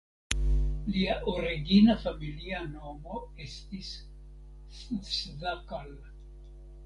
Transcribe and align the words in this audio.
Lia 0.93 1.17
origina 1.33 1.95
familia 2.05 2.61
nomo 2.71 3.19
estis 3.47 3.91
"Szakal". 5.17 5.93